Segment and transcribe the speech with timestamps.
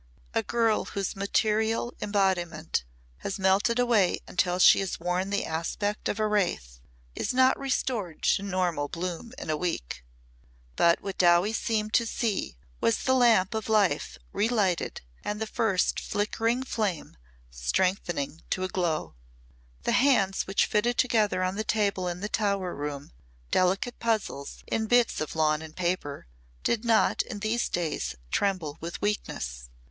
[0.33, 2.85] A girl whose material embodiment
[3.17, 6.79] has melted away until she has worn the aspect of a wraith
[7.13, 10.03] is not restored to normal bloom in a week.
[10.75, 15.99] But what Dowie seemed to see was the lamp of life relighted and the first
[15.99, 17.15] flickering flame
[17.51, 19.13] strengthening to a glow.
[19.83, 23.11] The hands which fitted together on the table in the Tower room
[23.51, 26.25] delicate puzzles in bits of lawn and paper,
[26.63, 29.69] did not in these days tremble with weakness.